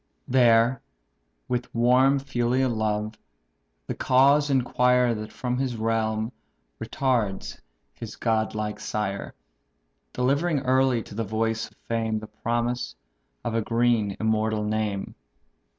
[0.27, 0.81] There,
[1.73, 3.19] warm with filial love,
[3.85, 6.31] the cause inquire That from his realm
[6.83, 7.61] retards
[7.93, 9.35] his god like sire;
[10.11, 12.95] Delivering early to the voice of fame The promise
[13.43, 15.13] of a green immortal name."